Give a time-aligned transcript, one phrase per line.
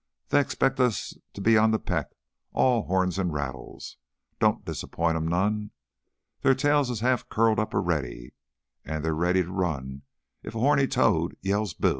[0.29, 2.09] They expect us to be on the peck,
[2.53, 3.97] all horns an' rattles.
[4.39, 5.69] Don't disappoint 'em none!
[6.41, 8.33] Their tails is half curled up already,
[8.83, 10.01] an' they're ready to run
[10.41, 11.89] if a horny toad yells Boo!"